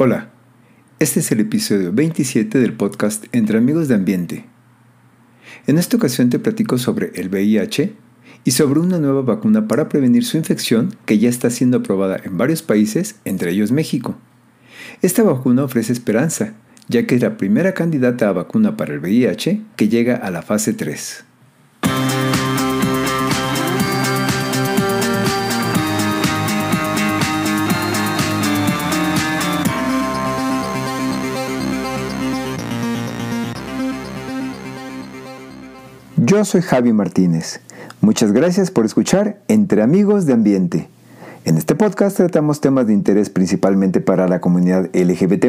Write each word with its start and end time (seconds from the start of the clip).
Hola, 0.00 0.30
este 1.00 1.18
es 1.18 1.32
el 1.32 1.40
episodio 1.40 1.92
27 1.92 2.60
del 2.60 2.72
podcast 2.72 3.24
Entre 3.32 3.58
Amigos 3.58 3.88
de 3.88 3.96
Ambiente. 3.96 4.44
En 5.66 5.76
esta 5.76 5.96
ocasión 5.96 6.30
te 6.30 6.38
platico 6.38 6.78
sobre 6.78 7.10
el 7.16 7.28
VIH 7.28 7.96
y 8.44 8.50
sobre 8.52 8.78
una 8.78 9.00
nueva 9.00 9.22
vacuna 9.22 9.66
para 9.66 9.88
prevenir 9.88 10.24
su 10.24 10.36
infección 10.36 10.94
que 11.04 11.18
ya 11.18 11.28
está 11.28 11.50
siendo 11.50 11.78
aprobada 11.78 12.16
en 12.22 12.38
varios 12.38 12.62
países, 12.62 13.16
entre 13.24 13.50
ellos 13.50 13.72
México. 13.72 14.16
Esta 15.02 15.24
vacuna 15.24 15.64
ofrece 15.64 15.92
esperanza, 15.94 16.54
ya 16.86 17.04
que 17.04 17.16
es 17.16 17.20
la 17.20 17.36
primera 17.36 17.74
candidata 17.74 18.28
a 18.28 18.32
vacuna 18.32 18.76
para 18.76 18.94
el 18.94 19.00
VIH 19.00 19.62
que 19.74 19.88
llega 19.88 20.14
a 20.14 20.30
la 20.30 20.42
fase 20.42 20.74
3. 20.74 21.24
Yo 36.28 36.44
soy 36.44 36.60
Javi 36.60 36.92
Martínez. 36.92 37.60
Muchas 38.02 38.32
gracias 38.32 38.70
por 38.70 38.84
escuchar 38.84 39.40
Entre 39.48 39.80
Amigos 39.80 40.26
de 40.26 40.34
Ambiente. 40.34 40.86
En 41.46 41.56
este 41.56 41.74
podcast 41.74 42.18
tratamos 42.18 42.60
temas 42.60 42.86
de 42.86 42.92
interés 42.92 43.30
principalmente 43.30 44.02
para 44.02 44.28
la 44.28 44.38
comunidad 44.38 44.90
LGBT, 44.92 45.46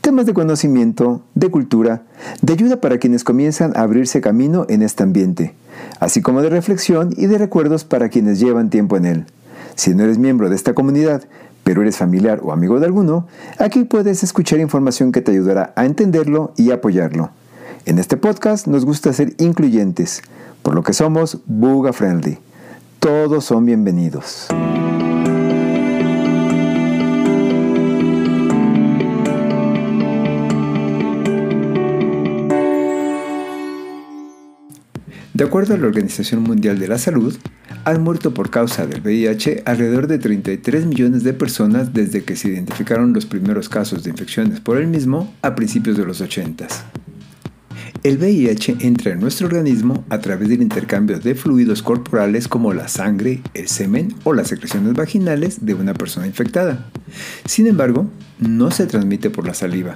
temas 0.00 0.24
de 0.24 0.32
conocimiento, 0.32 1.20
de 1.34 1.50
cultura, 1.50 2.00
de 2.40 2.54
ayuda 2.54 2.80
para 2.80 2.96
quienes 2.96 3.24
comienzan 3.24 3.76
a 3.76 3.82
abrirse 3.82 4.22
camino 4.22 4.64
en 4.70 4.80
este 4.80 5.02
ambiente, 5.02 5.52
así 6.00 6.22
como 6.22 6.40
de 6.40 6.48
reflexión 6.48 7.10
y 7.14 7.26
de 7.26 7.36
recuerdos 7.36 7.84
para 7.84 8.08
quienes 8.08 8.40
llevan 8.40 8.70
tiempo 8.70 8.96
en 8.96 9.04
él. 9.04 9.26
Si 9.74 9.94
no 9.94 10.04
eres 10.04 10.16
miembro 10.16 10.48
de 10.48 10.56
esta 10.56 10.72
comunidad, 10.72 11.24
pero 11.62 11.82
eres 11.82 11.98
familiar 11.98 12.40
o 12.42 12.52
amigo 12.52 12.80
de 12.80 12.86
alguno, 12.86 13.26
aquí 13.58 13.84
puedes 13.84 14.22
escuchar 14.22 14.60
información 14.60 15.12
que 15.12 15.20
te 15.20 15.32
ayudará 15.32 15.74
a 15.76 15.84
entenderlo 15.84 16.54
y 16.56 16.70
apoyarlo. 16.70 17.32
En 17.86 17.98
este 17.98 18.16
podcast 18.16 18.66
nos 18.66 18.86
gusta 18.86 19.12
ser 19.12 19.34
incluyentes, 19.38 20.22
por 20.62 20.74
lo 20.74 20.82
que 20.82 20.94
somos 20.94 21.40
Buga 21.44 21.92
Friendly. 21.92 22.38
Todos 22.98 23.44
son 23.44 23.66
bienvenidos. 23.66 24.48
De 35.34 35.44
acuerdo 35.44 35.74
a 35.74 35.76
la 35.76 35.86
Organización 35.86 36.42
Mundial 36.42 36.78
de 36.78 36.88
la 36.88 36.96
Salud, 36.96 37.36
han 37.84 38.02
muerto 38.02 38.32
por 38.32 38.48
causa 38.48 38.86
del 38.86 39.02
VIH 39.02 39.64
alrededor 39.66 40.06
de 40.06 40.18
33 40.18 40.86
millones 40.86 41.22
de 41.22 41.34
personas 41.34 41.92
desde 41.92 42.24
que 42.24 42.34
se 42.34 42.48
identificaron 42.48 43.12
los 43.12 43.26
primeros 43.26 43.68
casos 43.68 44.04
de 44.04 44.10
infecciones 44.10 44.60
por 44.60 44.78
el 44.78 44.86
mismo 44.86 45.34
a 45.42 45.54
principios 45.54 45.98
de 45.98 46.06
los 46.06 46.22
80. 46.22 46.66
El 48.04 48.18
VIH 48.18 48.76
entra 48.80 49.12
en 49.12 49.20
nuestro 49.20 49.46
organismo 49.46 50.04
a 50.10 50.18
través 50.18 50.50
del 50.50 50.60
intercambio 50.60 51.18
de 51.18 51.34
fluidos 51.34 51.82
corporales 51.82 52.48
como 52.48 52.74
la 52.74 52.86
sangre, 52.86 53.40
el 53.54 53.66
semen 53.66 54.14
o 54.24 54.34
las 54.34 54.48
secreciones 54.48 54.92
vaginales 54.92 55.64
de 55.64 55.72
una 55.72 55.94
persona 55.94 56.26
infectada. 56.26 56.90
Sin 57.46 57.66
embargo, 57.66 58.10
no 58.38 58.70
se 58.70 58.86
transmite 58.86 59.30
por 59.30 59.46
la 59.46 59.54
saliva. 59.54 59.94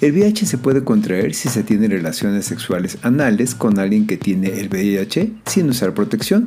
El 0.00 0.12
VIH 0.12 0.46
se 0.46 0.56
puede 0.56 0.82
contraer 0.82 1.34
si 1.34 1.50
se 1.50 1.62
tiene 1.62 1.86
relaciones 1.86 2.46
sexuales 2.46 2.96
anales 3.02 3.54
con 3.54 3.78
alguien 3.78 4.06
que 4.06 4.16
tiene 4.16 4.58
el 4.58 4.70
VIH 4.70 5.34
sin 5.44 5.68
usar 5.68 5.92
protección, 5.92 6.46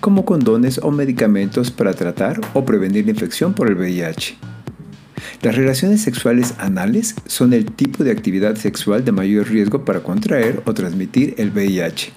como 0.00 0.24
condones 0.24 0.80
o 0.82 0.90
medicamentos 0.90 1.70
para 1.70 1.92
tratar 1.92 2.40
o 2.54 2.64
prevenir 2.64 3.04
la 3.04 3.10
infección 3.10 3.52
por 3.52 3.68
el 3.68 3.74
VIH. 3.74 4.55
Las 5.42 5.54
relaciones 5.54 6.00
sexuales 6.00 6.54
anales 6.58 7.14
son 7.26 7.52
el 7.52 7.66
tipo 7.66 8.04
de 8.04 8.10
actividad 8.10 8.56
sexual 8.56 9.04
de 9.04 9.12
mayor 9.12 9.48
riesgo 9.48 9.84
para 9.84 10.02
contraer 10.02 10.62
o 10.64 10.72
transmitir 10.72 11.34
el 11.36 11.50
VIH. 11.50 12.12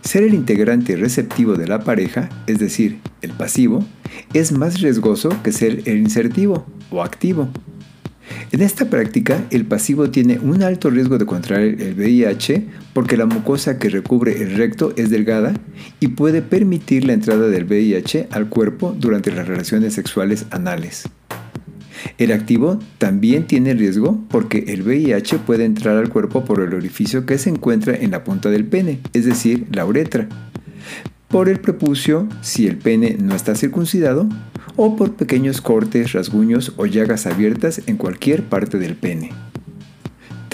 Ser 0.00 0.22
el 0.22 0.34
integrante 0.34 0.96
receptivo 0.96 1.54
de 1.54 1.66
la 1.66 1.80
pareja, 1.80 2.30
es 2.46 2.58
decir, 2.58 2.98
el 3.20 3.32
pasivo, 3.32 3.84
es 4.32 4.52
más 4.52 4.80
riesgoso 4.80 5.30
que 5.42 5.52
ser 5.52 5.82
el 5.84 5.98
insertivo 5.98 6.66
o 6.90 7.02
activo. 7.02 7.48
En 8.52 8.62
esta 8.62 8.88
práctica, 8.88 9.44
el 9.50 9.66
pasivo 9.66 10.10
tiene 10.10 10.38
un 10.38 10.62
alto 10.62 10.88
riesgo 10.88 11.18
de 11.18 11.26
contraer 11.26 11.80
el 11.82 11.94
VIH 11.94 12.66
porque 12.94 13.16
la 13.16 13.26
mucosa 13.26 13.78
que 13.78 13.90
recubre 13.90 14.42
el 14.42 14.56
recto 14.56 14.94
es 14.96 15.10
delgada 15.10 15.54
y 16.00 16.08
puede 16.08 16.40
permitir 16.40 17.04
la 17.04 17.12
entrada 17.12 17.48
del 17.48 17.64
VIH 17.64 18.28
al 18.30 18.48
cuerpo 18.48 18.96
durante 18.98 19.30
las 19.30 19.46
relaciones 19.46 19.92
sexuales 19.92 20.46
anales. 20.50 21.04
El 22.18 22.32
activo 22.32 22.78
también 22.98 23.46
tiene 23.46 23.74
riesgo 23.74 24.22
porque 24.28 24.64
el 24.68 24.82
VIH 24.82 25.38
puede 25.38 25.64
entrar 25.64 25.96
al 25.96 26.08
cuerpo 26.08 26.44
por 26.44 26.60
el 26.60 26.74
orificio 26.74 27.26
que 27.26 27.38
se 27.38 27.50
encuentra 27.50 27.94
en 27.94 28.10
la 28.10 28.24
punta 28.24 28.50
del 28.50 28.64
pene, 28.64 29.00
es 29.12 29.24
decir, 29.24 29.66
la 29.70 29.86
uretra, 29.86 30.28
por 31.28 31.48
el 31.48 31.58
prepucio 31.58 32.28
si 32.42 32.66
el 32.66 32.76
pene 32.76 33.16
no 33.20 33.34
está 33.34 33.54
circuncidado, 33.54 34.28
o 34.76 34.96
por 34.96 35.14
pequeños 35.14 35.60
cortes, 35.60 36.12
rasguños 36.12 36.72
o 36.76 36.86
llagas 36.86 37.26
abiertas 37.26 37.82
en 37.86 37.96
cualquier 37.96 38.44
parte 38.44 38.78
del 38.78 38.94
pene. 38.94 39.30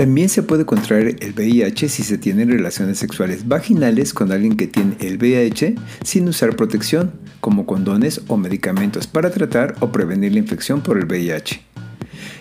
También 0.01 0.31
se 0.31 0.43
puede 0.43 0.65
contraer 0.65 1.17
el 1.21 1.35
VIH 1.35 1.91
si 1.91 2.03
se 2.03 2.17
tienen 2.17 2.51
relaciones 2.51 2.97
sexuales 2.97 3.47
vaginales 3.47 4.15
con 4.15 4.33
alguien 4.33 4.57
que 4.57 4.67
tiene 4.67 4.97
el 4.99 5.19
VIH 5.19 5.75
sin 6.03 6.27
usar 6.27 6.57
protección, 6.57 7.13
como 7.43 7.67
condones 7.67 8.23
o 8.29 8.39
medicamentos 8.39 9.07
para 9.07 9.31
tratar 9.31 9.75
o 9.81 9.93
prevenir 9.93 10.33
la 10.33 10.39
infección 10.39 10.81
por 10.81 10.97
el 10.97 11.05
VIH. 11.05 11.61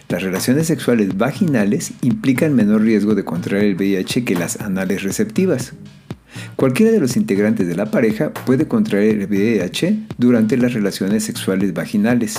Las 0.08 0.24
relaciones 0.24 0.68
sexuales 0.68 1.18
vaginales 1.18 1.92
implican 2.02 2.56
menor 2.56 2.84
riesgo 2.84 3.14
de 3.14 3.26
contraer 3.26 3.66
el 3.66 3.76
VIH 3.76 4.24
que 4.24 4.36
las 4.36 4.62
anales 4.62 5.04
receptivas. 5.04 5.74
Cualquiera 6.56 6.94
de 6.94 7.02
los 7.02 7.18
integrantes 7.18 7.68
de 7.68 7.76
la 7.76 7.92
pareja 7.92 8.32
puede 8.32 8.70
contraer 8.70 9.18
el 9.18 9.28
VIH 9.28 10.00
durante 10.18 10.56
las 10.56 10.72
relaciones 10.72 11.26
sexuales 11.26 11.74
vaginales. 11.74 12.38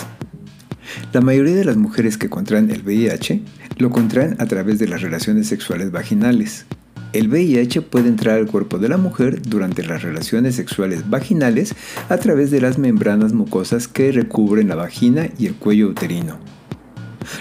La 1.13 1.21
mayoría 1.21 1.55
de 1.55 1.65
las 1.65 1.77
mujeres 1.77 2.19
que 2.19 2.31
contraen 2.31 2.71
el 2.71 2.83
VIH 2.83 3.43
lo 3.79 3.91
contraen 3.91 4.37
a 4.39 4.47
través 4.47 4.79
de 4.79 4.89
las 4.89 5.03
relaciones 5.03 5.49
sexuales 5.49 5.91
vaginales. 5.91 6.67
El 7.13 7.29
VIH 7.29 7.83
puede 7.83 8.09
entrar 8.09 8.39
al 8.39 8.47
cuerpo 8.47 8.79
de 8.79 8.89
la 8.89 8.97
mujer 8.97 9.43
durante 9.43 9.83
las 9.83 10.03
relaciones 10.03 10.55
sexuales 10.55 11.11
vaginales 11.11 11.75
a 12.09 12.19
través 12.19 12.53
de 12.53 12.61
las 12.61 12.79
membranas 12.79 13.33
mucosas 13.33 13.89
que 13.89 14.13
recubren 14.13 14.69
la 14.69 14.77
vagina 14.77 15.29
y 15.37 15.47
el 15.47 15.55
cuello 15.55 15.89
uterino. 15.89 16.39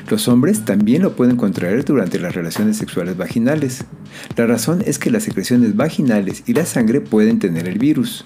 Los 0.10 0.28
hombres 0.28 0.66
también 0.66 1.04
lo 1.04 1.16
pueden 1.16 1.36
contraer 1.36 1.86
durante 1.86 2.20
las 2.20 2.34
relaciones 2.34 2.78
sexuales 2.78 3.16
vaginales. 3.16 3.86
La 4.36 4.48
razón 4.48 4.84
es 4.86 4.98
que 4.98 5.12
las 5.12 5.24
secreciones 5.24 5.76
vaginales 5.76 6.44
y 6.48 6.54
la 6.54 6.66
sangre 6.66 7.00
pueden 7.00 7.40
tener 7.40 7.68
el 7.68 7.78
virus. 7.78 8.26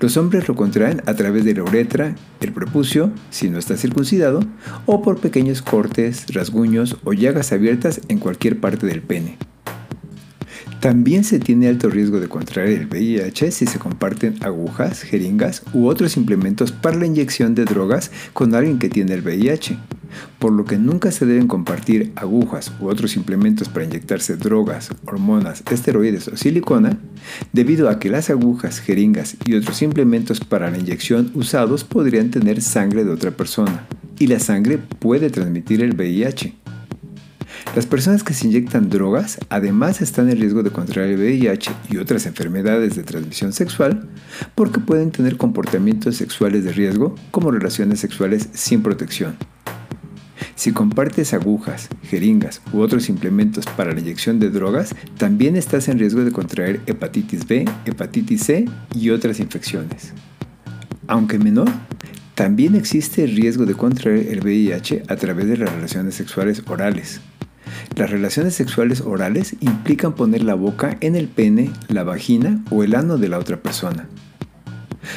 Los 0.00 0.16
hombres 0.16 0.48
lo 0.48 0.54
contraen 0.54 1.02
a 1.06 1.14
través 1.14 1.44
de 1.44 1.54
la 1.54 1.62
uretra, 1.62 2.14
el 2.40 2.52
prepucio, 2.52 3.12
si 3.30 3.48
no 3.48 3.58
está 3.58 3.76
circuncidado, 3.76 4.40
o 4.86 5.02
por 5.02 5.18
pequeños 5.18 5.62
cortes, 5.62 6.26
rasguños 6.32 6.96
o 7.04 7.12
llagas 7.12 7.52
abiertas 7.52 8.00
en 8.08 8.18
cualquier 8.18 8.60
parte 8.60 8.86
del 8.86 9.02
pene. 9.02 9.38
También 10.80 11.24
se 11.24 11.38
tiene 11.38 11.68
alto 11.68 11.90
riesgo 11.90 12.20
de 12.20 12.28
contraer 12.28 12.70
el 12.70 12.86
VIH 12.86 13.50
si 13.50 13.66
se 13.66 13.78
comparten 13.78 14.36
agujas, 14.42 15.02
jeringas 15.02 15.62
u 15.74 15.86
otros 15.86 16.16
implementos 16.16 16.72
para 16.72 16.96
la 16.96 17.04
inyección 17.04 17.54
de 17.54 17.66
drogas 17.66 18.10
con 18.32 18.54
alguien 18.54 18.78
que 18.78 18.88
tiene 18.88 19.12
el 19.12 19.20
VIH 19.20 19.76
por 20.38 20.52
lo 20.52 20.64
que 20.64 20.78
nunca 20.78 21.10
se 21.12 21.26
deben 21.26 21.46
compartir 21.46 22.12
agujas 22.16 22.72
u 22.80 22.88
otros 22.88 23.16
implementos 23.16 23.68
para 23.68 23.84
inyectarse 23.84 24.36
drogas, 24.36 24.90
hormonas, 25.06 25.62
esteroides 25.70 26.28
o 26.28 26.36
silicona, 26.36 26.98
debido 27.52 27.88
a 27.88 27.98
que 27.98 28.10
las 28.10 28.30
agujas, 28.30 28.80
jeringas 28.80 29.36
y 29.44 29.54
otros 29.54 29.82
implementos 29.82 30.40
para 30.40 30.70
la 30.70 30.78
inyección 30.78 31.30
usados 31.34 31.84
podrían 31.84 32.30
tener 32.30 32.62
sangre 32.62 33.04
de 33.04 33.10
otra 33.10 33.30
persona, 33.30 33.86
y 34.18 34.26
la 34.26 34.38
sangre 34.38 34.78
puede 34.78 35.30
transmitir 35.30 35.82
el 35.82 35.94
VIH. 35.94 36.54
Las 37.74 37.86
personas 37.86 38.24
que 38.24 38.34
se 38.34 38.46
inyectan 38.46 38.90
drogas 38.90 39.38
además 39.48 40.00
están 40.00 40.28
en 40.28 40.40
riesgo 40.40 40.62
de 40.62 40.70
contraer 40.70 41.10
el 41.10 41.18
VIH 41.18 41.70
y 41.88 41.98
otras 41.98 42.26
enfermedades 42.26 42.96
de 42.96 43.04
transmisión 43.04 43.52
sexual 43.52 44.08
porque 44.54 44.80
pueden 44.80 45.12
tener 45.12 45.36
comportamientos 45.36 46.16
sexuales 46.16 46.64
de 46.64 46.72
riesgo 46.72 47.14
como 47.30 47.50
relaciones 47.50 48.00
sexuales 48.00 48.48
sin 48.54 48.82
protección. 48.82 49.36
Si 50.60 50.72
compartes 50.72 51.32
agujas, 51.32 51.88
jeringas 52.02 52.60
u 52.74 52.80
otros 52.80 53.08
implementos 53.08 53.64
para 53.64 53.94
la 53.94 54.00
inyección 54.00 54.38
de 54.38 54.50
drogas, 54.50 54.94
también 55.16 55.56
estás 55.56 55.88
en 55.88 55.98
riesgo 55.98 56.22
de 56.22 56.32
contraer 56.32 56.82
hepatitis 56.84 57.48
B, 57.48 57.64
hepatitis 57.86 58.42
C 58.42 58.66
y 58.94 59.08
otras 59.08 59.40
infecciones. 59.40 60.12
Aunque 61.06 61.38
menor, 61.38 61.70
también 62.34 62.74
existe 62.74 63.24
el 63.24 63.36
riesgo 63.36 63.64
de 63.64 63.72
contraer 63.72 64.26
el 64.28 64.40
VIH 64.40 65.04
a 65.08 65.16
través 65.16 65.48
de 65.48 65.56
las 65.56 65.72
relaciones 65.72 66.14
sexuales 66.14 66.62
orales. 66.68 67.22
Las 67.96 68.10
relaciones 68.10 68.52
sexuales 68.52 69.00
orales 69.00 69.56
implican 69.60 70.14
poner 70.14 70.42
la 70.42 70.56
boca 70.56 70.98
en 71.00 71.16
el 71.16 71.28
pene, 71.28 71.70
la 71.88 72.04
vagina 72.04 72.62
o 72.68 72.84
el 72.84 72.94
ano 72.96 73.16
de 73.16 73.30
la 73.30 73.38
otra 73.38 73.62
persona. 73.62 74.10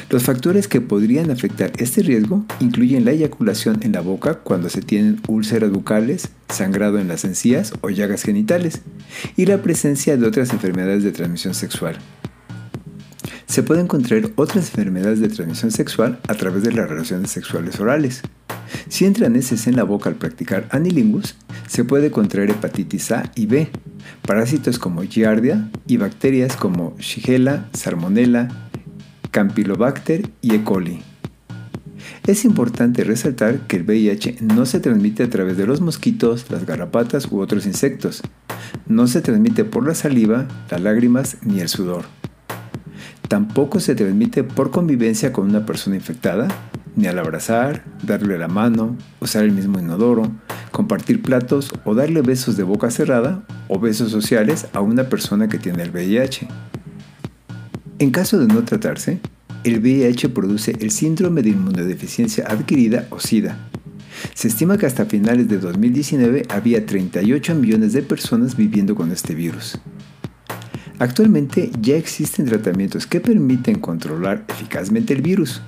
Los 0.09 0.24
factores 0.24 0.68
que 0.68 0.81
podrían 0.81 1.31
afectar 1.31 1.71
este 1.77 2.01
riesgo 2.03 2.45
incluyen 2.59 3.06
la 3.06 3.12
eyaculación 3.12 3.80
en 3.81 3.91
la 3.94 4.01
boca 4.01 4.35
cuando 4.35 4.69
se 4.69 4.81
tienen 4.81 5.21
úlceras 5.27 5.71
bucales, 5.71 6.30
sangrado 6.50 7.00
en 7.00 7.07
las 7.07 7.25
encías 7.25 7.74
o 7.81 7.89
llagas 7.89 8.24
genitales, 8.24 8.81
y 9.35 9.45
la 9.45 9.62
presencia 9.62 10.18
de 10.18 10.27
otras 10.27 10.51
enfermedades 10.51 11.03
de 11.03 11.12
transmisión 11.12 11.53
sexual. 11.53 11.97
Se 13.45 13.62
pueden 13.62 13.88
contraer 13.88 14.31
otras 14.35 14.69
enfermedades 14.69 15.19
de 15.19 15.30
transmisión 15.30 15.71
sexual 15.71 16.19
a 16.27 16.33
través 16.33 16.63
de 16.63 16.71
las 16.71 16.89
relaciones 16.89 17.30
sexuales 17.30 17.80
orales. 17.80 18.21
Si 18.89 19.06
entran 19.06 19.35
heces 19.35 19.68
en 19.68 19.75
la 19.75 19.83
boca 19.83 20.09
al 20.09 20.15
practicar 20.15 20.68
anilingus, 20.71 21.35
se 21.68 21.83
puede 21.83 22.09
contraer 22.09 22.50
hepatitis 22.50 23.12
A 23.12 23.31
y 23.35 23.45
B, 23.45 23.69
parásitos 24.25 24.80
como 24.80 25.03
Giardia 25.03 25.69
y 25.85 25.97
bacterias 25.97 26.56
como 26.56 26.95
Shigella, 26.97 27.69
Salmonella, 27.74 28.62
Campylobacter 29.33 30.30
y 30.41 30.53
E. 30.53 30.63
coli. 30.63 31.01
Es 32.27 32.45
importante 32.45 33.03
resaltar 33.03 33.62
que 33.62 33.77
el 33.77 33.83
VIH 33.83 34.38
no 34.41 34.68
se 34.68 34.80
transmite 34.80 35.24
a 35.24 35.30
través 35.31 35.57
de 35.57 35.65
los 35.65 35.81
mosquitos, 35.81 36.51
las 36.51 36.68
garrapatas 36.68 37.31
u 37.31 37.39
otros 37.39 37.65
insectos. 37.65 38.21
No 38.85 39.07
se 39.07 39.21
transmite 39.21 39.65
por 39.65 39.88
la 39.88 39.95
saliva, 39.95 40.47
las 40.69 40.81
lágrimas 40.81 41.38
ni 41.41 41.62
el 41.62 41.68
sudor. 41.68 42.03
Tampoco 43.27 43.80
se 43.80 43.95
transmite 43.95 44.44
por 44.44 44.69
convivencia 44.69 45.33
con 45.33 45.50
una 45.50 45.65
persona 45.65 45.95
infectada, 45.95 46.47
ni 46.95 47.07
al 47.07 47.18
abrazar, 47.18 47.83
darle 48.03 48.38
la 48.38 48.47
mano, 48.47 48.95
usar 49.19 49.45
el 49.45 49.51
mismo 49.51 49.80
inodoro, 49.80 50.31
compartir 50.71 51.24
platos 51.24 51.74
o 51.85 51.95
darle 51.95 52.21
besos 52.21 52.56
de 52.56 52.63
boca 52.63 52.91
cerrada 52.91 53.44
o 53.68 53.80
besos 53.80 54.12
sociales 54.12 54.68
a 54.74 54.81
una 54.81 55.06
persona 55.06 55.50
que 55.50 55.57
tiene 55.57 55.81
el 55.81 55.89
VIH. 55.89 56.47
En 58.04 58.12
caso 58.12 58.38
de 58.38 58.54
no 58.54 58.66
tratarse, 58.66 59.22
el 59.64 59.80
VIH 59.80 60.28
produce 60.28 60.76
el 60.82 60.92
síndrome 60.92 61.42
de 61.42 61.52
inmunodeficiencia 61.52 62.44
adquirida 62.50 63.08
o 63.12 63.22
SIDA. 63.22 63.58
Se 64.34 64.50
estima 64.50 64.78
que 64.78 64.86
hasta 64.86 65.06
finales 65.06 65.48
de 65.48 65.58
2019 65.58 66.44
había 66.50 66.86
38 66.86 67.56
millones 67.56 67.94
de 67.94 68.02
personas 68.02 68.58
viviendo 68.58 68.94
con 68.94 69.10
este 69.10 69.36
virus. 69.36 69.80
Actualmente 71.00 71.72
ya 71.80 71.96
existen 71.96 72.46
tratamientos 72.46 73.08
que 73.08 73.22
permiten 73.22 73.80
controlar 73.80 74.44
eficazmente 74.50 75.14
el 75.14 75.22
virus, 75.22 75.62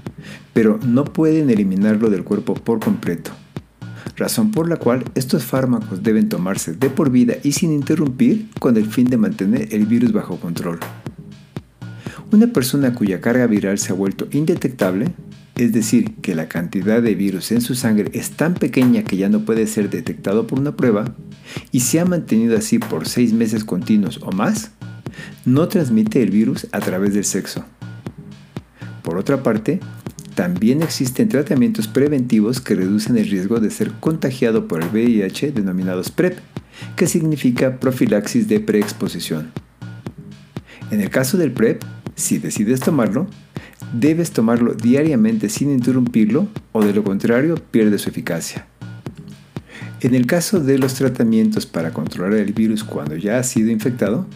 pero 0.51 0.77
no 0.85 1.05
pueden 1.05 1.49
eliminarlo 1.49 2.09
del 2.09 2.25
cuerpo 2.25 2.53
por 2.53 2.81
completo, 2.81 3.31
razón 4.17 4.51
por 4.51 4.67
la 4.67 4.75
cual 4.75 5.05
estos 5.15 5.45
fármacos 5.45 6.03
deben 6.03 6.27
tomarse 6.27 6.73
de 6.73 6.89
por 6.89 7.11
vida 7.11 7.35
y 7.43 7.53
sin 7.53 7.71
interrumpir 7.71 8.49
con 8.59 8.75
el 8.75 8.87
fin 8.87 9.05
de 9.05 9.15
mantener 9.15 9.73
el 9.73 9.85
virus 9.85 10.11
bajo 10.11 10.37
control. 10.37 10.79
Una 12.31 12.47
persona 12.47 12.93
cuya 12.93 13.21
carga 13.21 13.47
viral 13.47 13.77
se 13.77 13.91
ha 13.91 13.95
vuelto 13.95 14.27
indetectable, 14.31 15.13
es 15.55 15.71
decir, 15.71 16.15
que 16.15 16.35
la 16.35 16.49
cantidad 16.49 17.01
de 17.01 17.15
virus 17.15 17.51
en 17.51 17.61
su 17.61 17.75
sangre 17.75 18.09
es 18.13 18.31
tan 18.31 18.55
pequeña 18.55 19.03
que 19.03 19.17
ya 19.17 19.29
no 19.29 19.45
puede 19.45 19.67
ser 19.67 19.89
detectado 19.89 20.47
por 20.47 20.59
una 20.59 20.75
prueba, 20.75 21.15
y 21.71 21.81
se 21.81 21.99
ha 21.99 22.05
mantenido 22.05 22.57
así 22.57 22.79
por 22.79 23.07
seis 23.07 23.31
meses 23.31 23.63
continuos 23.63 24.19
o 24.21 24.31
más, 24.31 24.71
no 25.45 25.67
transmite 25.67 26.21
el 26.21 26.31
virus 26.31 26.67
a 26.71 26.79
través 26.79 27.13
del 27.13 27.23
sexo. 27.23 27.63
Por 29.03 29.17
otra 29.17 29.43
parte, 29.43 29.79
también 30.33 30.81
existen 30.81 31.29
tratamientos 31.29 31.87
preventivos 31.87 32.59
que 32.59 32.75
reducen 32.75 33.17
el 33.17 33.29
riesgo 33.29 33.61
de 33.61 33.71
ser 33.71 33.91
contagiado 33.91 34.67
por 34.67 34.83
el 34.83 34.89
VIH 34.89 35.51
denominados 35.51 36.11
PrEP, 36.11 36.39
que 36.97 37.07
significa 37.07 37.79
profilaxis 37.79 38.49
de 38.49 38.59
preexposición. 38.59 39.51
En 40.91 40.99
el 40.99 41.09
caso 41.09 41.37
del 41.37 41.51
PrEP, 41.51 41.81
si 42.15 42.39
decides 42.39 42.79
tomarlo, 42.79 43.27
debes 43.93 44.31
tomarlo 44.31 44.73
diariamente 44.73 45.49
sin 45.49 45.69
interrumpirlo 45.69 46.47
o 46.71 46.83
de 46.83 46.93
lo 46.93 47.03
contrario 47.03 47.55
pierde 47.55 47.99
su 47.99 48.09
eficacia. 48.09 48.67
En 50.01 50.15
el 50.15 50.25
caso 50.25 50.59
de 50.59 50.77
los 50.77 50.93
tratamientos 50.93 51.65
para 51.65 51.91
controlar 51.91 52.39
el 52.39 52.53
virus 52.53 52.83
cuando 52.83 53.15
ya 53.15 53.39
ha 53.39 53.43
sido 53.43 53.71
infectado, 53.71 54.27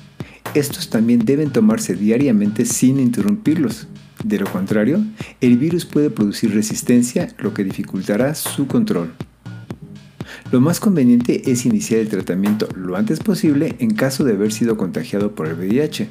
estos 0.54 0.90
también 0.90 1.26
deben 1.26 1.52
tomarse 1.52 1.96
diariamente 1.96 2.66
sin 2.66 3.00
interrumpirlos. 3.00 3.88
De 4.24 4.40
lo 4.40 4.52
contrario, 4.52 5.06
el 5.40 5.58
virus 5.58 5.86
puede 5.86 6.10
producir 6.10 6.54
resistencia, 6.54 7.30
lo 7.38 7.54
que 7.54 7.64
dificultará 7.64 8.36
su 8.36 8.68
control. 8.68 9.14
Lo 10.52 10.60
más 10.60 10.80
conveniente 10.80 11.52
es 11.52 11.66
iniciar 11.66 12.00
el 12.00 12.10
tratamiento 12.10 12.68
lo 12.76 12.96
antes 12.96 13.20
posible 13.20 13.76
en 13.80 13.94
caso 13.94 14.24
de 14.24 14.34
haber 14.34 14.52
sido 14.52 14.76
contagiado 14.76 15.36
por 15.36 15.48
el 15.48 15.54
VIH 15.54 16.10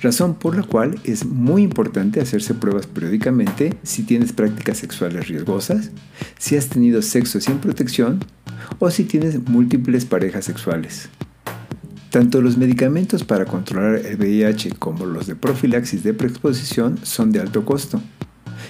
razón 0.00 0.34
por 0.34 0.56
la 0.56 0.62
cual 0.62 1.00
es 1.04 1.24
muy 1.24 1.62
importante 1.62 2.20
hacerse 2.20 2.54
pruebas 2.54 2.86
periódicamente 2.86 3.76
si 3.82 4.02
tienes 4.02 4.32
prácticas 4.32 4.78
sexuales 4.78 5.28
riesgosas, 5.28 5.90
si 6.38 6.56
has 6.56 6.68
tenido 6.68 7.02
sexo 7.02 7.40
sin 7.40 7.58
protección 7.58 8.20
o 8.78 8.90
si 8.90 9.04
tienes 9.04 9.48
múltiples 9.48 10.04
parejas 10.04 10.44
sexuales. 10.44 11.08
Tanto 12.10 12.40
los 12.40 12.56
medicamentos 12.56 13.22
para 13.22 13.44
controlar 13.44 14.04
el 14.04 14.16
VIH 14.16 14.72
como 14.78 15.06
los 15.06 15.28
de 15.28 15.36
profilaxis 15.36 16.02
de 16.02 16.12
preexposición 16.12 16.98
son 17.02 17.30
de 17.30 17.40
alto 17.40 17.64
costo. 17.64 18.02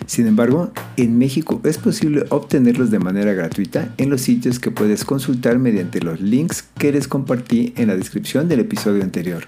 Sin 0.06 0.26
embargo, 0.26 0.72
en 0.96 1.18
México 1.18 1.60
es 1.64 1.78
posible 1.78 2.24
obtenerlos 2.28 2.90
de 2.90 2.98
manera 2.98 3.32
gratuita 3.32 3.94
en 3.96 4.10
los 4.10 4.20
sitios 4.20 4.58
que 4.58 4.70
puedes 4.70 5.04
consultar 5.04 5.58
mediante 5.58 6.00
los 6.00 6.20
links 6.20 6.64
que 6.78 6.92
les 6.92 7.08
compartí 7.08 7.72
en 7.76 7.88
la 7.88 7.96
descripción 7.96 8.48
del 8.48 8.60
episodio 8.60 9.02
anterior. 9.02 9.46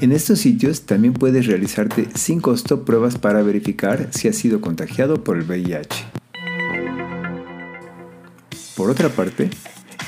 En 0.00 0.12
estos 0.12 0.40
sitios 0.40 0.82
también 0.82 1.14
puedes 1.14 1.46
realizarte 1.46 2.08
sin 2.14 2.40
costo 2.40 2.84
pruebas 2.84 3.18
para 3.18 3.42
verificar 3.42 4.08
si 4.12 4.28
has 4.28 4.36
sido 4.36 4.60
contagiado 4.60 5.22
por 5.22 5.36
el 5.36 5.44
VIH. 5.44 6.04
Por 8.76 8.90
otra 8.90 9.08
parte, 9.08 9.50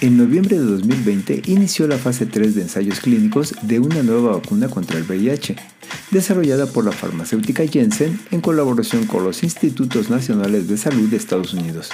en 0.00 0.18
noviembre 0.18 0.58
de 0.58 0.64
2020 0.64 1.42
inició 1.46 1.86
la 1.86 1.96
fase 1.96 2.26
3 2.26 2.54
de 2.54 2.62
ensayos 2.62 3.00
clínicos 3.00 3.54
de 3.62 3.78
una 3.78 4.02
nueva 4.02 4.32
vacuna 4.32 4.68
contra 4.68 4.98
el 4.98 5.04
VIH, 5.04 5.56
desarrollada 6.10 6.66
por 6.66 6.84
la 6.84 6.92
farmacéutica 6.92 7.66
Jensen 7.66 8.20
en 8.30 8.40
colaboración 8.42 9.06
con 9.06 9.24
los 9.24 9.42
Institutos 9.42 10.10
Nacionales 10.10 10.68
de 10.68 10.76
Salud 10.76 11.08
de 11.08 11.16
Estados 11.16 11.54
Unidos, 11.54 11.90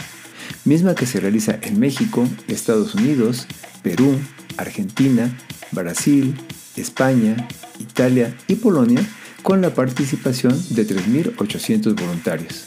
misma 0.64 0.94
que 0.94 1.06
se 1.06 1.20
realiza 1.20 1.58
en 1.62 1.78
México, 1.78 2.28
Estados 2.48 2.94
Unidos, 2.96 3.46
Perú, 3.82 4.18
Argentina, 4.56 5.38
Brasil, 5.70 6.34
España, 6.76 7.48
Italia 7.80 8.36
y 8.48 8.56
Polonia 8.56 9.04
con 9.42 9.60
la 9.60 9.74
participación 9.74 10.52
de 10.70 10.86
3.800 10.86 11.94
voluntarios. 11.94 12.66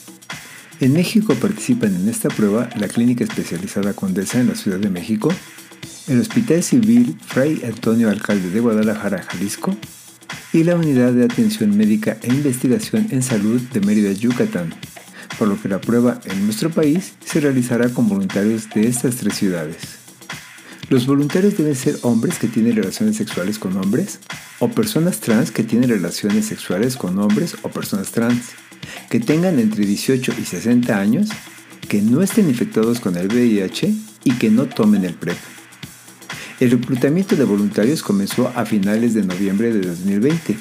En 0.81 0.93
México 0.93 1.33
participan 1.35 1.95
en 1.95 2.09
esta 2.09 2.29
prueba 2.29 2.69
la 2.75 2.87
Clínica 2.87 3.23
Especializada 3.23 3.93
Condesa 3.93 4.41
en 4.41 4.49
la 4.49 4.55
Ciudad 4.55 4.77
de 4.77 4.89
México, 4.89 5.33
el 6.07 6.19
Hospital 6.19 6.63
Civil 6.63 7.17
Fray 7.25 7.61
Antonio 7.63 8.09
Alcalde 8.09 8.49
de 8.49 8.59
Guadalajara, 8.59 9.23
Jalisco, 9.23 9.75
y 10.51 10.63
la 10.63 10.75
Unidad 10.75 11.13
de 11.13 11.25
Atención 11.25 11.75
Médica 11.75 12.17
e 12.21 12.27
Investigación 12.27 13.07
en 13.11 13.23
Salud 13.23 13.61
de 13.73 13.81
Mérida, 13.81 14.11
Yucatán, 14.11 14.73
por 15.37 15.47
lo 15.47 15.61
que 15.61 15.69
la 15.69 15.81
prueba 15.81 16.19
en 16.25 16.45
nuestro 16.45 16.69
país 16.69 17.13
se 17.23 17.39
realizará 17.39 17.89
con 17.89 18.07
voluntarios 18.07 18.69
de 18.73 18.87
estas 18.87 19.15
tres 19.15 19.35
ciudades. 19.35 20.04
Los 20.89 21.07
voluntarios 21.07 21.57
deben 21.57 21.75
ser 21.75 21.97
hombres 22.03 22.37
que 22.37 22.47
tienen 22.47 22.75
relaciones 22.75 23.17
sexuales 23.17 23.57
con 23.57 23.75
hombres 23.75 24.19
o 24.59 24.69
personas 24.69 25.19
trans 25.19 25.49
que 25.49 25.63
tienen 25.63 25.89
relaciones 25.89 26.45
sexuales 26.45 26.95
con 26.95 27.17
hombres 27.17 27.55
o 27.63 27.69
personas 27.69 28.11
trans, 28.11 28.51
que 29.09 29.19
tengan 29.19 29.57
entre 29.57 29.83
18 29.83 30.33
y 30.39 30.45
60 30.45 30.99
años, 30.99 31.29
que 31.89 32.03
no 32.03 32.21
estén 32.21 32.49
infectados 32.49 32.99
con 32.99 33.17
el 33.17 33.27
VIH 33.27 33.95
y 34.25 34.33
que 34.33 34.51
no 34.51 34.67
tomen 34.67 35.05
el 35.05 35.15
PrEP. 35.15 35.37
El 36.59 36.69
reclutamiento 36.69 37.35
de 37.35 37.45
voluntarios 37.45 38.03
comenzó 38.03 38.51
a 38.55 38.63
finales 38.65 39.15
de 39.15 39.23
noviembre 39.23 39.73
de 39.73 39.81
2020. 39.81 40.55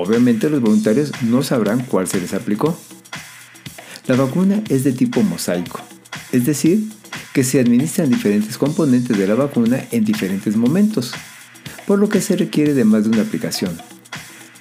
Obviamente 0.00 0.48
los 0.48 0.60
voluntarios 0.60 1.10
no 1.22 1.42
sabrán 1.42 1.80
cuál 1.80 2.06
se 2.06 2.20
les 2.20 2.32
aplicó. 2.32 2.78
La 4.06 4.14
vacuna 4.14 4.62
es 4.68 4.84
de 4.84 4.92
tipo 4.92 5.24
mosaico, 5.24 5.80
es 6.30 6.46
decir, 6.46 6.88
que 7.32 7.42
se 7.42 7.58
administran 7.58 8.08
diferentes 8.08 8.56
componentes 8.58 9.18
de 9.18 9.26
la 9.26 9.34
vacuna 9.34 9.84
en 9.90 10.04
diferentes 10.04 10.56
momentos, 10.56 11.14
por 11.84 11.98
lo 11.98 12.08
que 12.08 12.20
se 12.20 12.36
requiere 12.36 12.74
de 12.74 12.84
más 12.84 13.02
de 13.02 13.10
una 13.10 13.22
aplicación. 13.22 13.76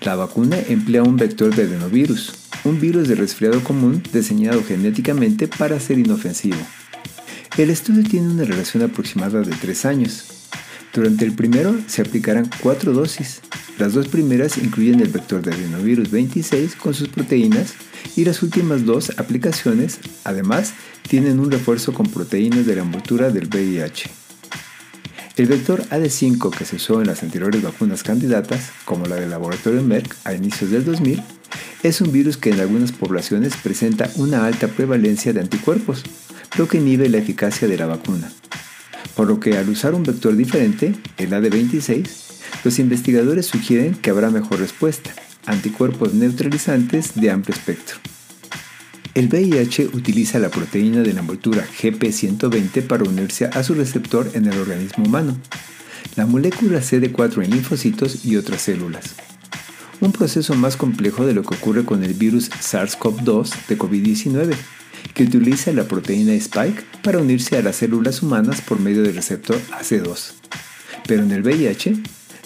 La 0.02 0.16
vacuna 0.16 0.58
emplea 0.68 1.04
un 1.04 1.18
vector 1.18 1.56
de 1.56 1.64
adenovirus, 1.64 2.34
un 2.64 2.80
virus 2.80 3.08
de 3.08 3.14
resfriado 3.14 3.64
común 3.64 4.02
diseñado 4.12 4.64
genéticamente 4.64 5.48
para 5.48 5.80
ser 5.80 6.00
inofensivo. 6.00 6.58
El 7.60 7.70
estudio 7.70 8.04
tiene 8.04 8.30
una 8.30 8.44
relación 8.44 8.82
aproximada 8.82 9.42
de 9.42 9.56
3 9.56 9.86
años. 9.86 10.50
Durante 10.94 11.26
el 11.26 11.34
primero 11.34 11.76
se 11.86 12.02
aplicarán 12.02 12.50
4 12.60 12.92
dosis. 12.92 13.42
Las 13.78 13.94
dos 13.94 14.08
primeras 14.08 14.58
incluyen 14.58 15.02
el 15.02 15.10
vector 15.10 15.44
de 15.44 15.54
adenovirus 15.54 16.10
26 16.10 16.76
con 16.76 16.96
sus 16.96 17.10
proteínas 17.10 17.76
y 18.16 18.26
las 18.26 18.42
últimas 18.42 18.86
dos 18.86 19.12
aplicaciones, 19.18 20.00
además, 20.24 20.74
tienen 21.08 21.40
un 21.40 21.52
refuerzo 21.52 21.94
con 21.94 22.08
proteínas 22.08 22.66
de 22.66 22.76
la 22.76 22.82
envoltura 22.82 23.30
del 23.30 23.48
VIH. 23.48 24.10
El 25.36 25.46
vector 25.46 25.84
AD5 25.90 26.50
que 26.50 26.66
se 26.66 26.78
usó 26.78 27.00
en 27.00 27.08
las 27.08 27.22
anteriores 27.22 27.62
vacunas 27.62 28.02
candidatas, 28.02 28.72
como 28.86 29.06
la 29.06 29.18
del 29.18 29.30
laboratorio 29.30 29.84
Merck 29.84 30.16
a 30.24 30.34
inicios 30.34 30.72
del 30.72 30.84
2000, 30.84 31.22
es 31.84 32.02
un 32.02 32.12
virus 32.12 32.38
que 32.38 32.50
en 32.50 32.60
algunas 32.60 32.92
poblaciones 32.92 33.56
presenta 33.58 34.10
una 34.16 34.48
alta 34.48 34.68
prevalencia 34.68 35.34
de 35.34 35.42
anticuerpos, 35.42 36.04
lo 36.58 36.68
que 36.68 36.80
inhibe 36.80 37.10
la 37.10 37.20
eficacia 37.20 37.68
de 37.68 37.78
la 37.78 37.86
vacuna. 37.86 38.32
Por 39.16 39.28
lo 39.28 39.40
que 39.40 39.56
al 39.56 39.70
usar 39.70 39.94
un 39.94 40.02
vector 40.04 40.36
diferente, 40.36 40.96
el 41.18 41.30
AD26, 41.30 42.27
los 42.64 42.80
investigadores 42.80 43.46
sugieren 43.46 43.96
que 43.96 44.10
habrá 44.10 44.30
mejor 44.30 44.60
respuesta, 44.60 45.14
anticuerpos 45.46 46.14
neutralizantes 46.14 47.16
de 47.16 47.32
amplio 47.32 47.56
espectro. 47.56 47.98
El 49.14 49.30
VIH 49.30 49.88
utiliza 49.94 50.38
la 50.38 50.50
proteína 50.50 51.02
de 51.02 51.12
la 51.14 51.22
envoltura 51.22 51.66
GP120 51.82 52.86
para 52.86 53.04
unirse 53.04 53.46
a 53.46 53.64
su 53.64 53.74
receptor 53.74 54.30
en 54.36 54.46
el 54.46 54.60
organismo 54.60 55.06
humano, 55.06 55.36
la 56.16 56.26
molécula 56.26 56.82
CD4 56.82 57.44
en 57.44 57.52
linfocitos 57.52 58.26
y 58.26 58.36
otras 58.36 58.62
células. 58.62 59.16
Un 60.02 60.12
proceso 60.12 60.54
más 60.54 60.78
complejo 60.78 61.26
de 61.26 61.34
lo 61.34 61.42
que 61.42 61.56
ocurre 61.56 61.84
con 61.84 62.04
el 62.04 62.14
virus 62.14 62.52
SARS-CoV-2 62.52 63.68
de 63.68 63.78
COVID-19, 63.78 64.54
que 65.16 65.24
utiliza 65.24 65.72
la 65.72 65.88
proteína 65.88 66.34
Spike 66.34 66.84
para 67.02 67.18
unirse 67.18 67.58
a 67.58 67.64
las 67.64 67.78
células 67.78 68.22
humanas 68.22 68.62
por 68.62 68.80
medio 68.80 69.02
del 69.02 69.16
receptor 69.16 69.60
AC2. 69.72 70.34
Pero 71.08 71.24
en 71.24 71.32
el 71.32 71.42
VIH, 71.42 71.96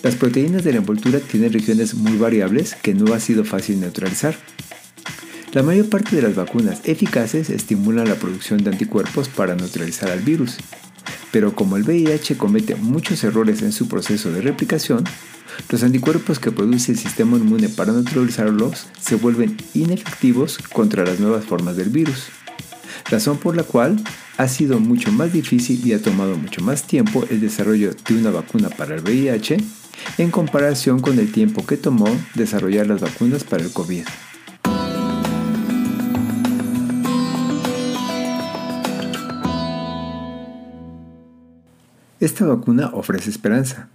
las 0.04 0.16
proteínas 0.16 0.64
de 0.64 0.72
la 0.72 0.80
envoltura 0.80 1.20
tienen 1.20 1.54
regiones 1.54 1.94
muy 1.94 2.18
variables 2.18 2.76
que 2.76 2.94
no 2.94 3.14
ha 3.14 3.20
sido 3.20 3.46
fácil 3.46 3.80
neutralizar. 3.80 4.36
La 5.54 5.64
mayor 5.64 5.90
parte 5.90 6.16
de 6.16 6.24
las 6.24 6.36
vacunas 6.36 6.82
eficaces 6.86 7.50
estimulan 7.50 8.08
la 8.08 8.16
producción 8.16 8.64
de 8.64 8.72
anticuerpos 8.72 9.30
para 9.30 9.56
neutralizar 9.56 10.10
al 10.10 10.22
virus, 10.22 10.58
pero 11.32 11.54
como 11.54 11.78
el 11.78 11.84
VIH 11.84 12.38
comete 12.38 12.76
muchos 12.76 13.24
errores 13.24 13.62
en 13.62 13.72
su 13.72 13.88
proceso 13.88 14.32
de 14.32 14.42
replicación, 14.42 15.04
los 15.70 15.84
anticuerpos 15.84 16.40
que 16.40 16.52
produce 16.52 16.94
el 16.94 16.98
sistema 16.98 17.38
inmune 17.38 17.70
para 17.70 17.92
neutralizarlos 17.92 18.88
se 19.00 19.16
vuelven 19.16 19.58
inefectivos 19.74 20.58
contra 20.58 21.06
las 21.06 21.20
nuevas 21.20 21.46
formas 21.46 21.76
del 21.76 21.90
virus, 21.90 22.28
razón 23.10 23.38
por 23.38 23.56
la 23.56 23.64
cual 23.64 24.02
ha 24.38 24.48
sido 24.48 24.80
mucho 24.80 25.12
más 25.12 25.32
difícil 25.34 25.86
y 25.86 25.94
ha 25.94 26.02
tomado 26.02 26.38
mucho 26.38 26.62
más 26.62 26.88
tiempo 26.88 27.26
el 27.30 27.42
desarrollo 27.42 27.94
de 28.08 28.16
una 28.16 28.32
vacuna 28.32 28.70
para 28.70 28.96
el 28.96 29.02
VIH 29.02 29.58
en 30.18 30.32
comparación 30.32 31.00
con 31.00 31.20
el 31.20 31.32
tiempo 31.32 31.66
que 31.66 31.78
tomó 31.78 32.08
desarrollar 32.36 32.88
las 32.88 33.02
vacunas 33.02 33.44
para 33.44 33.64
el 33.64 33.72
COVID. 33.72 34.04
Esta 42.22 42.46
vacuna 42.46 42.92
ofrece 42.94 43.32
esperanza, 43.32 43.90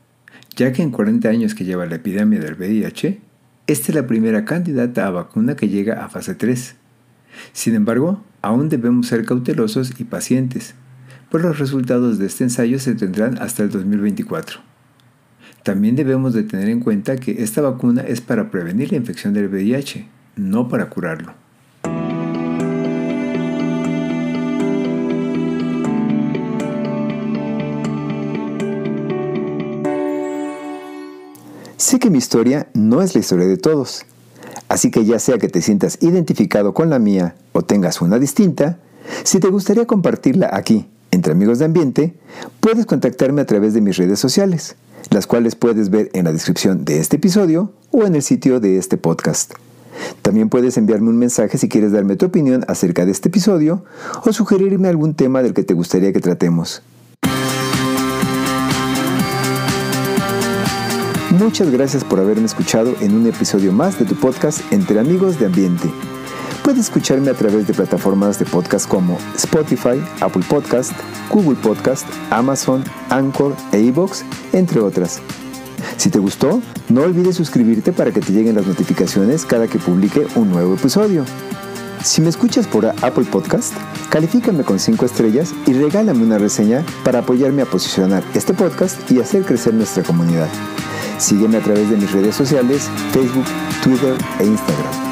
ya 0.56 0.72
que 0.72 0.82
en 0.82 0.90
40 0.90 1.28
años 1.28 1.54
que 1.54 1.64
lleva 1.64 1.86
la 1.86 1.94
epidemia 1.94 2.40
del 2.40 2.54
VIH, 2.54 3.20
esta 3.68 3.92
es 3.92 3.94
la 3.94 4.08
primera 4.08 4.44
candidata 4.44 5.06
a 5.06 5.10
vacuna 5.10 5.54
que 5.54 5.68
llega 5.68 6.04
a 6.04 6.08
fase 6.08 6.34
3. 6.34 6.74
Sin 7.52 7.76
embargo, 7.76 8.24
aún 8.42 8.68
debemos 8.68 9.06
ser 9.06 9.24
cautelosos 9.24 10.00
y 10.00 10.04
pacientes, 10.04 10.74
pues 11.30 11.44
los 11.44 11.60
resultados 11.60 12.18
de 12.18 12.26
este 12.26 12.42
ensayo 12.42 12.80
se 12.80 12.96
tendrán 12.96 13.38
hasta 13.38 13.62
el 13.62 13.70
2024. 13.70 14.65
También 15.66 15.96
debemos 15.96 16.32
de 16.32 16.44
tener 16.44 16.68
en 16.68 16.78
cuenta 16.78 17.16
que 17.16 17.42
esta 17.42 17.60
vacuna 17.60 18.02
es 18.02 18.20
para 18.20 18.52
prevenir 18.52 18.92
la 18.92 18.98
infección 18.98 19.34
del 19.34 19.48
VIH, 19.48 20.06
no 20.36 20.68
para 20.68 20.88
curarlo. 20.88 21.32
Sé 31.76 31.98
que 31.98 32.10
mi 32.10 32.18
historia 32.18 32.68
no 32.72 33.02
es 33.02 33.16
la 33.16 33.20
historia 33.20 33.48
de 33.48 33.56
todos, 33.56 34.06
así 34.68 34.92
que 34.92 35.04
ya 35.04 35.18
sea 35.18 35.38
que 35.38 35.48
te 35.48 35.62
sientas 35.62 35.98
identificado 36.00 36.74
con 36.74 36.90
la 36.90 37.00
mía 37.00 37.34
o 37.50 37.62
tengas 37.62 38.00
una 38.00 38.20
distinta, 38.20 38.78
si 39.24 39.40
te 39.40 39.48
gustaría 39.48 39.84
compartirla 39.84 40.48
aquí, 40.52 40.86
entre 41.10 41.32
amigos 41.32 41.58
de 41.58 41.64
ambiente, 41.64 42.14
puedes 42.60 42.86
contactarme 42.86 43.40
a 43.40 43.46
través 43.46 43.74
de 43.74 43.80
mis 43.80 43.96
redes 43.96 44.20
sociales, 44.20 44.76
las 45.10 45.26
cuales 45.26 45.54
puedes 45.54 45.90
ver 45.90 46.10
en 46.12 46.24
la 46.24 46.32
descripción 46.32 46.84
de 46.84 46.98
este 46.98 47.16
episodio 47.16 47.72
o 47.90 48.04
en 48.04 48.14
el 48.14 48.22
sitio 48.22 48.60
de 48.60 48.78
este 48.78 48.96
podcast. 48.96 49.54
También 50.22 50.48
puedes 50.48 50.76
enviarme 50.76 51.08
un 51.08 51.18
mensaje 51.18 51.58
si 51.58 51.68
quieres 51.68 51.92
darme 51.92 52.16
tu 52.16 52.26
opinión 52.26 52.64
acerca 52.68 53.04
de 53.04 53.12
este 53.12 53.28
episodio 53.28 53.84
o 54.24 54.32
sugerirme 54.32 54.88
algún 54.88 55.14
tema 55.14 55.42
del 55.42 55.54
que 55.54 55.62
te 55.62 55.74
gustaría 55.74 56.12
que 56.12 56.20
tratemos. 56.20 56.82
Muchas 61.38 61.70
gracias 61.70 62.02
por 62.02 62.18
haberme 62.18 62.46
escuchado 62.46 62.94
en 63.00 63.14
un 63.14 63.26
episodio 63.26 63.72
más 63.72 63.98
de 63.98 64.06
tu 64.06 64.14
podcast 64.14 64.60
Entre 64.72 64.98
Amigos 64.98 65.38
de 65.38 65.46
Ambiente. 65.46 65.88
Puedes 66.66 66.86
escucharme 66.86 67.30
a 67.30 67.34
través 67.34 67.68
de 67.68 67.72
plataformas 67.72 68.40
de 68.40 68.44
podcast 68.44 68.88
como 68.88 69.16
Spotify, 69.36 70.02
Apple 70.20 70.42
Podcast, 70.48 70.90
Google 71.30 71.54
Podcast, 71.54 72.04
Amazon, 72.30 72.82
Anchor 73.08 73.54
e 73.70 73.78
iVoox, 73.82 74.24
entre 74.52 74.80
otras. 74.80 75.20
Si 75.96 76.10
te 76.10 76.18
gustó, 76.18 76.60
no 76.88 77.02
olvides 77.02 77.36
suscribirte 77.36 77.92
para 77.92 78.10
que 78.10 78.18
te 78.20 78.32
lleguen 78.32 78.56
las 78.56 78.66
notificaciones 78.66 79.46
cada 79.46 79.68
que 79.68 79.78
publique 79.78 80.26
un 80.34 80.50
nuevo 80.50 80.74
episodio. 80.74 81.24
Si 82.02 82.20
me 82.20 82.30
escuchas 82.30 82.66
por 82.66 82.84
Apple 82.84 83.26
Podcast, 83.30 83.72
califícame 84.10 84.64
con 84.64 84.80
5 84.80 85.06
estrellas 85.06 85.54
y 85.68 85.72
regálame 85.72 86.24
una 86.24 86.38
reseña 86.38 86.84
para 87.04 87.20
apoyarme 87.20 87.62
a 87.62 87.66
posicionar 87.66 88.24
este 88.34 88.54
podcast 88.54 89.08
y 89.08 89.20
hacer 89.20 89.44
crecer 89.44 89.72
nuestra 89.72 90.02
comunidad. 90.02 90.48
Sígueme 91.18 91.58
a 91.58 91.62
través 91.62 91.88
de 91.90 91.96
mis 91.96 92.10
redes 92.10 92.34
sociales, 92.34 92.90
Facebook, 93.12 93.46
Twitter 93.84 94.16
e 94.40 94.46
Instagram. 94.46 95.05